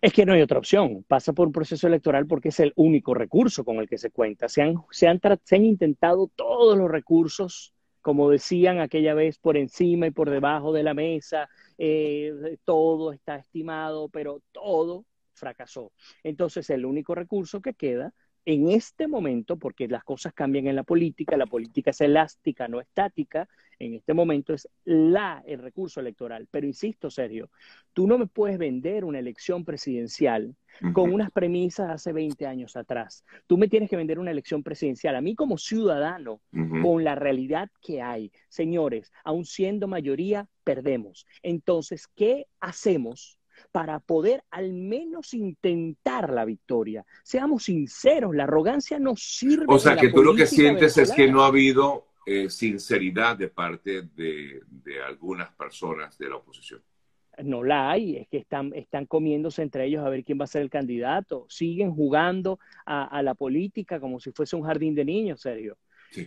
Es 0.00 0.12
que 0.12 0.26
no 0.26 0.32
hay 0.32 0.42
otra 0.42 0.58
opción, 0.58 1.04
pasa 1.06 1.32
por 1.32 1.46
un 1.46 1.52
proceso 1.52 1.86
electoral 1.86 2.26
porque 2.26 2.48
es 2.48 2.60
el 2.60 2.72
único 2.76 3.14
recurso 3.14 3.64
con 3.64 3.76
el 3.76 3.88
que 3.88 3.98
se 3.98 4.10
cuenta. 4.10 4.48
Se 4.48 4.62
han, 4.62 4.76
se 4.90 5.06
han, 5.06 5.20
se 5.44 5.56
han 5.56 5.64
intentado 5.64 6.30
todos 6.34 6.76
los 6.76 6.90
recursos, 6.90 7.72
como 8.00 8.28
decían 8.28 8.80
aquella 8.80 9.14
vez, 9.14 9.38
por 9.38 9.56
encima 9.56 10.06
y 10.06 10.10
por 10.10 10.30
debajo 10.30 10.72
de 10.72 10.82
la 10.82 10.94
mesa, 10.94 11.48
eh, 11.78 12.58
todo 12.64 13.12
está 13.12 13.36
estimado, 13.36 14.08
pero 14.08 14.42
todo 14.52 15.06
fracasó. 15.32 15.92
Entonces 16.22 16.68
el 16.70 16.84
único 16.84 17.14
recurso 17.14 17.60
que 17.60 17.74
queda 17.74 18.12
en 18.46 18.68
este 18.70 19.08
momento, 19.08 19.56
porque 19.56 19.88
las 19.88 20.04
cosas 20.04 20.34
cambian 20.34 20.66
en 20.66 20.76
la 20.76 20.82
política, 20.82 21.36
la 21.36 21.46
política 21.46 21.90
es 21.90 22.00
elástica, 22.00 22.68
no 22.68 22.80
estática, 22.80 23.48
en 23.78 23.94
este 23.94 24.14
momento 24.14 24.52
es 24.54 24.68
la, 24.84 25.42
el 25.46 25.60
recurso 25.60 26.00
electoral. 26.00 26.46
Pero 26.50 26.66
insisto, 26.66 27.10
Sergio, 27.10 27.50
tú 27.92 28.06
no 28.06 28.18
me 28.18 28.26
puedes 28.26 28.58
vender 28.58 29.04
una 29.04 29.18
elección 29.18 29.64
presidencial 29.64 30.54
con 30.92 31.12
unas 31.12 31.30
premisas 31.30 31.90
hace 31.90 32.12
20 32.12 32.46
años 32.46 32.76
atrás. 32.76 33.24
Tú 33.46 33.56
me 33.56 33.68
tienes 33.68 33.88
que 33.88 33.96
vender 33.96 34.18
una 34.18 34.32
elección 34.32 34.62
presidencial 34.62 35.14
a 35.16 35.20
mí 35.20 35.34
como 35.34 35.56
ciudadano 35.56 36.40
con 36.82 37.04
la 37.04 37.14
realidad 37.14 37.70
que 37.80 38.02
hay. 38.02 38.32
Señores, 38.48 39.12
aun 39.24 39.44
siendo 39.44 39.86
mayoría, 39.86 40.48
perdemos. 40.64 41.26
Entonces, 41.42 42.08
¿qué 42.08 42.46
hacemos? 42.60 43.38
Para 43.72 44.00
poder 44.00 44.44
al 44.50 44.72
menos 44.72 45.34
intentar 45.34 46.32
la 46.32 46.44
victoria. 46.44 47.04
Seamos 47.22 47.64
sinceros, 47.64 48.34
la 48.34 48.44
arrogancia 48.44 48.98
no 48.98 49.16
sirve. 49.16 49.66
O 49.68 49.78
sea, 49.78 49.96
que 49.96 50.10
tú 50.10 50.22
lo 50.22 50.34
que 50.34 50.46
sientes 50.46 50.96
es 50.98 51.12
que 51.12 51.28
no 51.28 51.42
ha 51.42 51.48
habido 51.48 52.06
eh, 52.26 52.48
sinceridad 52.48 53.36
de 53.36 53.48
parte 53.48 54.02
de, 54.02 54.62
algunas 55.06 55.50
personas 55.52 56.16
de 56.16 56.30
la 56.30 56.36
oposición. 56.36 56.82
No 57.42 57.62
la 57.62 57.90
hay, 57.90 58.16
es 58.16 58.28
que 58.28 58.38
están, 58.38 58.72
están 58.74 59.06
comiéndose 59.06 59.60
entre 59.60 59.84
ellos 59.84 60.04
a 60.04 60.08
ver 60.08 60.24
quién 60.24 60.40
va 60.40 60.44
a 60.44 60.48
ser 60.48 60.62
el 60.62 60.70
candidato. 60.70 61.44
Siguen 61.50 61.92
jugando 61.92 62.60
a, 62.86 63.20
la 63.22 63.34
política 63.34 64.00
como 64.00 64.20
si 64.20 64.30
fuese 64.30 64.56
un 64.56 64.62
jardín 64.62 64.94
de 64.94 65.04
niños, 65.04 65.44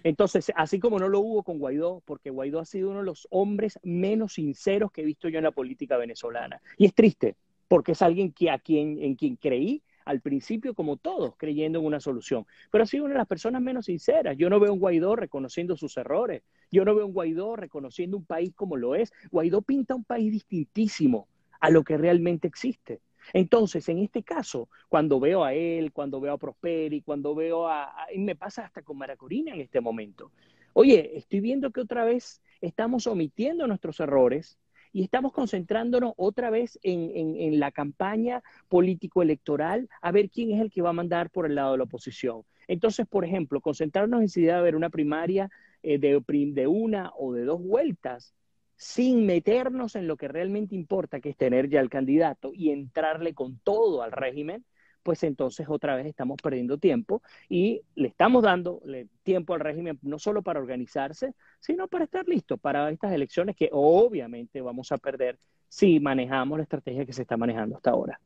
Entonces, 0.03 0.51
así 0.55 0.79
como 0.79 0.99
no 0.99 1.09
lo 1.09 1.19
hubo 1.19 1.43
con 1.43 1.59
Guaidó, 1.59 2.01
porque 2.05 2.29
Guaidó 2.29 2.59
ha 2.59 2.65
sido 2.65 2.89
uno 2.89 2.99
de 2.99 3.05
los 3.05 3.27
hombres 3.29 3.79
menos 3.83 4.33
sinceros 4.33 4.91
que 4.91 5.01
he 5.01 5.05
visto 5.05 5.29
yo 5.29 5.37
en 5.37 5.43
la 5.43 5.51
política 5.51 5.97
venezolana. 5.97 6.61
Y 6.77 6.85
es 6.85 6.93
triste, 6.93 7.35
porque 7.67 7.93
es 7.93 8.01
alguien 8.01 8.31
que, 8.31 8.49
a 8.49 8.59
quien, 8.59 9.01
en 9.01 9.15
quien 9.15 9.35
creí 9.35 9.81
al 10.05 10.21
principio, 10.21 10.73
como 10.73 10.95
todos, 10.95 11.35
creyendo 11.35 11.79
en 11.79 11.85
una 11.85 11.99
solución. 11.99 12.45
Pero 12.71 12.83
ha 12.83 12.87
sido 12.87 13.03
una 13.03 13.13
de 13.13 13.19
las 13.19 13.27
personas 13.27 13.61
menos 13.61 13.87
sinceras. 13.87 14.37
Yo 14.37 14.49
no 14.49 14.59
veo 14.59 14.71
un 14.71 14.79
Guaidó 14.79 15.17
reconociendo 15.17 15.75
sus 15.75 15.97
errores. 15.97 16.43
Yo 16.71 16.85
no 16.85 16.95
veo 16.95 17.05
un 17.05 17.13
Guaidó 17.13 17.57
reconociendo 17.57 18.15
un 18.15 18.25
país 18.25 18.53
como 18.55 18.77
lo 18.77 18.95
es. 18.95 19.11
Guaidó 19.31 19.61
pinta 19.61 19.95
un 19.95 20.05
país 20.05 20.31
distintísimo 20.31 21.27
a 21.59 21.69
lo 21.69 21.83
que 21.83 21.97
realmente 21.97 22.47
existe. 22.47 23.01
Entonces, 23.33 23.87
en 23.89 23.99
este 23.99 24.23
caso, 24.23 24.69
cuando 24.89 25.19
veo 25.19 25.43
a 25.43 25.53
él, 25.53 25.91
cuando 25.91 26.19
veo 26.19 26.33
a 26.33 26.37
Prosperi, 26.37 27.01
cuando 27.01 27.35
veo 27.35 27.67
a, 27.67 27.93
y 28.13 28.19
me 28.19 28.35
pasa 28.35 28.65
hasta 28.65 28.81
con 28.81 28.97
Maracorina 28.97 29.53
en 29.53 29.61
este 29.61 29.81
momento. 29.81 30.31
Oye, 30.73 31.17
estoy 31.17 31.39
viendo 31.39 31.71
que 31.71 31.81
otra 31.81 32.05
vez 32.05 32.41
estamos 32.61 33.07
omitiendo 33.07 33.67
nuestros 33.67 33.99
errores 33.99 34.59
y 34.93 35.03
estamos 35.03 35.33
concentrándonos 35.33 36.13
otra 36.17 36.49
vez 36.49 36.79
en, 36.83 37.59
la 37.59 37.71
campaña 37.71 38.43
político-electoral 38.69 39.89
a 40.01 40.11
ver 40.11 40.29
quién 40.29 40.51
es 40.51 40.61
el 40.61 40.71
que 40.71 40.81
va 40.81 40.89
a 40.89 40.93
mandar 40.93 41.29
por 41.29 41.45
el 41.45 41.55
lado 41.55 41.73
de 41.73 41.79
la 41.79 41.83
oposición. 41.83 42.43
Entonces, 42.67 43.07
por 43.07 43.25
ejemplo, 43.25 43.61
concentrarnos 43.61 44.21
en 44.21 44.29
si 44.29 44.41
debe 44.41 44.53
haber 44.53 44.75
una 44.75 44.89
primaria 44.89 45.49
eh, 45.83 45.97
de, 45.97 46.21
de 46.27 46.67
una 46.67 47.11
o 47.17 47.33
de 47.33 47.43
dos 47.43 47.61
vueltas 47.61 48.33
sin 48.77 49.25
meternos 49.25 49.95
en 49.95 50.07
lo 50.07 50.15
que 50.17 50.27
realmente 50.27 50.75
importa, 50.75 51.19
que 51.19 51.29
es 51.29 51.37
tener 51.37 51.67
ya 51.67 51.81
el 51.81 51.89
candidato 51.89 52.51
y 52.53 52.69
entrarle 52.69 53.33
con 53.33 53.57
todo 53.59 54.03
al 54.03 54.11
régimen, 54.11 54.63
pues 55.01 55.23
entonces 55.23 55.67
otra 55.69 55.95
vez 55.95 56.05
estamos 56.05 56.37
perdiendo 56.41 56.77
tiempo 56.77 57.21
y 57.49 57.81
le 57.95 58.09
estamos 58.09 58.43
dando 58.43 58.81
tiempo 59.23 59.53
al 59.53 59.61
régimen 59.61 59.97
no 60.01 60.19
solo 60.19 60.41
para 60.41 60.59
organizarse, 60.59 61.33
sino 61.59 61.87
para 61.87 62.03
estar 62.03 62.27
listo 62.27 62.57
para 62.57 62.89
estas 62.91 63.13
elecciones 63.13 63.55
que 63.55 63.69
obviamente 63.71 64.61
vamos 64.61 64.91
a 64.91 64.97
perder 64.97 65.39
si 65.69 65.99
manejamos 65.99 66.57
la 66.57 66.63
estrategia 66.63 67.05
que 67.05 67.13
se 67.13 67.23
está 67.23 67.37
manejando 67.37 67.77
hasta 67.77 67.91
ahora. 67.91 68.19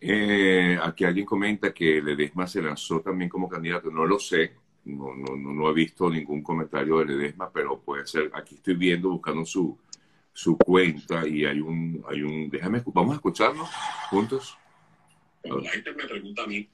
Eh, 0.00 0.76
aquí 0.82 1.04
alguien 1.04 1.24
comenta 1.24 1.72
que 1.72 2.02
Ledesma 2.02 2.46
se 2.46 2.60
lanzó 2.60 3.00
también 3.00 3.30
como 3.30 3.48
candidato, 3.48 3.90
no 3.90 4.04
lo 4.04 4.18
sé, 4.18 4.52
no, 4.84 5.14
no, 5.14 5.36
no, 5.36 5.70
he 5.70 5.74
visto 5.74 6.10
ningún 6.10 6.42
comentario 6.42 6.98
de 6.98 7.06
Ledesma, 7.06 7.50
pero 7.50 7.80
puede 7.80 8.06
ser, 8.06 8.30
aquí 8.34 8.56
estoy 8.56 8.74
viendo, 8.74 9.10
buscando 9.10 9.44
su, 9.44 9.78
su 10.32 10.56
cuenta 10.58 11.26
y 11.26 11.44
hay 11.44 11.60
un, 11.60 12.04
hay 12.08 12.22
un, 12.22 12.50
déjame, 12.50 12.82
vamos 12.86 13.12
a 13.12 13.16
escucharlo 13.16 13.66
juntos. 14.10 14.56
Cuando 15.40 15.60
la 15.60 15.70
gente 15.70 15.92
me 15.92 16.04
pregunta 16.04 16.42
a 16.42 16.46
mí 16.46 16.68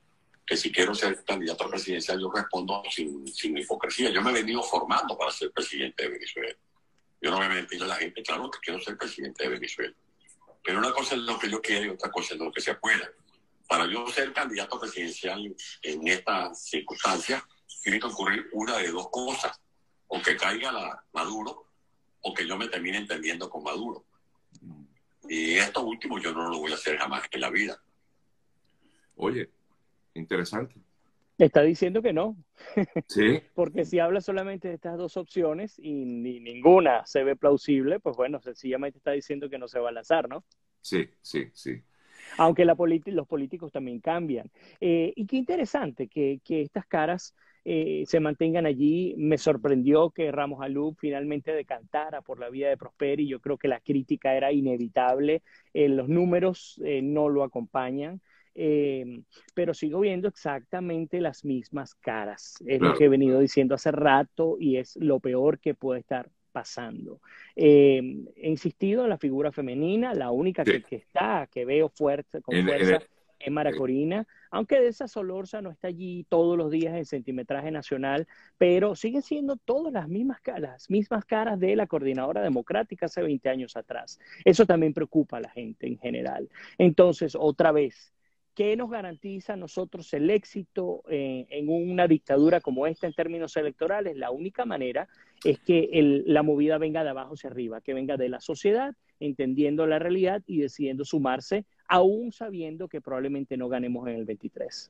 que 0.47 0.57
si 0.57 0.73
quiero 0.73 0.95
ser 0.95 1.23
candidato 1.25 1.69
presidencial, 1.69 2.21
yo 2.21 2.31
respondo 2.35 2.83
sin, 2.91 3.27
sin 3.29 3.57
hipocresía. 3.57 4.11
Yo 4.11 4.21
me 4.23 4.31
he 4.31 4.35
venido 4.35 4.63
formando 4.63 5.17
para 5.17 5.31
ser 5.31 5.53
presidente 5.53 6.03
de 6.03 6.09
Venezuela. 6.09 6.57
Yo 7.21 7.31
no 7.31 7.39
me 7.39 7.49
mentido 7.49 7.85
a 7.85 7.89
la 7.89 7.97
gente, 7.97 8.23
claro 8.23 8.51
que 8.51 8.59
quiero 8.61 8.81
ser 8.81 8.97
presidente 8.97 9.45
de 9.45 9.51
Venezuela. 9.51 9.95
Pero 10.65 10.79
una 10.79 10.93
cosa 10.93 11.15
es 11.15 11.21
lo 11.21 11.39
que 11.39 11.51
yo 11.51 11.61
quiero 11.61 11.87
y 11.87 11.89
otra 11.91 12.11
cosa 12.11 12.35
es 12.35 12.41
lo 12.41 12.51
que 12.51 12.61
se 12.61 12.75
pueda. 12.75 13.11
Para 13.69 13.87
yo 13.87 14.07
ser 14.09 14.33
candidato 14.33 14.81
presidencial 14.81 15.55
en 15.83 16.09
esta 16.09 16.53
circunstancia, 16.55 17.47
tiene 17.83 18.01
que 18.01 18.07
ocurrir 18.07 18.47
una 18.53 18.79
de 18.79 18.89
dos 18.91 19.09
cosas. 19.11 19.61
O 20.09 20.21
que 20.21 20.37
caiga 20.37 20.73
la 20.73 21.05
Maduro 21.13 21.67
o 22.23 22.35
que 22.35 22.47
yo 22.47 22.59
me 22.59 22.69
termine 22.69 22.99
entendiendo 22.99 23.49
con 23.49 23.63
Maduro. 23.63 24.05
Y 25.29 25.53
esto 25.55 25.83
último 25.83 26.19
yo 26.19 26.33
no 26.33 26.51
lo 26.51 26.59
voy 26.59 26.73
a 26.73 26.75
hacer 26.75 26.99
jamás 26.99 27.23
en 27.31 27.41
la 27.41 27.51
vida. 27.51 27.81
Oye, 29.17 29.49
interesante. 30.15 30.75
Está 31.39 31.63
diciendo 31.63 32.03
que 32.03 32.13
no. 32.13 32.37
Sí. 33.07 33.41
Porque 33.55 33.85
si 33.85 33.99
habla 33.99 34.21
solamente 34.21 34.69
de 34.69 34.75
estas 34.75 34.99
dos 34.99 35.17
opciones 35.17 35.79
y 35.79 36.05
ni 36.05 36.41
ninguna 36.41 37.07
se 37.07 37.25
ve 37.25 37.37
plausible, 37.37 38.01
pues 38.01 38.17
bueno, 38.17 38.41
sencillamente 38.41 38.99
está 38.99 39.13
diciendo 39.13 39.49
que 39.49 39.59
no 39.59 39.69
se 39.69 39.79
va 39.79 39.89
a 39.89 39.93
lanzar, 39.93 40.29
¿no? 40.29 40.45
Sí, 40.81 41.09
sí, 41.23 41.51
sí. 41.55 41.83
Aunque 42.37 42.65
la 42.65 42.75
los 43.07 43.27
políticos 43.27 43.73
también 43.73 44.01
cambian. 44.01 44.51
Eh, 44.81 45.13
y 45.17 45.27
qué 45.27 45.37
interesante 45.37 46.09
que, 46.09 46.41
que 46.45 46.63
estas 46.63 46.87
caras 46.87 47.35
eh, 47.65 48.05
se 48.07 48.21
mantengan 48.21 48.67
allí. 48.67 49.15
Me 49.19 49.39
sorprendió 49.39 50.11
que 50.11 50.33
Ramos 50.33 50.63
Alú 50.63 50.95
finalmente 50.99 51.53
decantara 51.53 52.23
por 52.23 52.39
la 52.41 52.51
vía 52.51 52.69
de 52.69 52.77
Prosperi. 52.77 53.29
Yo 53.29 53.41
creo 53.41 53.59
que 53.59 53.69
la 53.69 53.81
crítica 53.81 54.35
era 54.35 54.53
inevitable. 54.53 55.43
Eh, 55.75 55.89
los 55.89 56.09
números 56.09 56.81
eh, 56.85 57.03
no 57.03 57.29
lo 57.29 57.43
acompañan. 57.45 58.21
eh, 58.55 59.23
pero 59.55 59.75
sigo 59.75 60.01
viendo 60.01 60.29
exactamente 60.29 61.21
las 61.21 61.45
mismas 61.45 61.95
caras. 61.95 62.57
Es 62.67 62.81
lo 62.81 62.95
que 62.95 63.05
he 63.05 63.09
venido 63.09 63.39
diciendo 63.41 63.75
hace 63.75 63.93
rato 63.93 64.57
y 64.59 64.77
es 64.79 64.97
lo 64.97 65.21
peor 65.21 65.61
que 65.61 65.75
puede 65.75 66.01
estar 66.01 66.31
pasando. 66.51 67.21
Eh, 67.57 68.01
he 68.37 68.49
insistido 68.49 69.05
en 69.05 69.11
la 69.11 69.19
figura 69.19 69.53
femenina, 69.53 70.15
la 70.15 70.31
única 70.31 70.65
que, 70.65 70.85
está, 70.91 71.49
que 71.51 71.65
veo 71.65 71.89
fuerte, 71.89 72.43
con 72.43 72.55
fuerza 72.65 73.01
es 73.41 73.51
Mara 73.51 73.73
Corina, 73.73 74.27
aunque 74.51 74.81
de 74.81 74.89
esa 74.89 75.09
Solorza 75.09 75.63
no 75.63 75.71
está 75.71 75.89
allí 75.89 76.27
todos 76.29 76.57
los 76.59 76.71
días 76.71 76.95
en 76.95 77.07
centimetraje 77.07 77.71
nacional, 77.71 78.29
pero 78.59 78.95
siguen 78.95 79.23
siendo 79.23 79.57
todas 79.57 79.93
las 79.93 80.09
mismas, 80.09 80.41
las 80.59 80.91
mismas 80.91 81.25
caras 81.25 81.59
de 81.59 81.75
la 81.75 81.87
coordinadora 81.87 82.43
democrática 82.43 83.07
hace 83.07 83.23
20 83.23 83.49
años 83.49 83.77
atrás. 83.77 84.21
Eso 84.45 84.67
también 84.67 84.93
preocupa 84.93 85.39
a 85.39 85.41
la 85.41 85.51
gente 85.51 85.87
en 85.87 85.99
general. 85.99 86.49
Entonces, 86.79 87.35
otra 87.39 87.73
vez, 87.73 88.13
¿Qué 88.53 88.77
nos 88.77 88.91
garantiza 88.91 89.53
a 89.53 89.57
nosotros 89.57 90.13
el 90.13 90.29
éxito 90.29 91.03
eh, 91.09 91.47
en 91.51 91.69
una 91.69 92.09
dictadura 92.09 92.61
como 92.61 92.87
esta 92.87 93.07
en 93.07 93.15
términos 93.15 93.57
electorales? 93.57 94.17
La 94.17 94.33
única 94.33 94.67
manera 94.67 95.09
es 95.45 95.59
que 95.61 95.89
la 96.27 96.43
movida 96.43 96.79
venga 96.79 97.03
de 97.03 97.11
abajo 97.11 97.35
hacia 97.35 97.51
arriba, 97.51 97.81
que 97.81 97.95
venga 97.95 98.17
de 98.17 98.29
la 98.29 98.41
sociedad, 98.41 98.95
entendiendo 99.21 99.87
la 99.87 99.99
realidad 99.99 100.43
y 100.47 100.59
decidiendo 100.59 101.05
sumarse, 101.05 101.65
aún 101.89 102.33
sabiendo 102.33 102.89
que 102.89 103.01
probablemente 103.01 103.57
no 103.57 103.69
ganemos 103.69 104.09
en 104.09 104.17
el 104.17 104.25
23. 104.25 104.75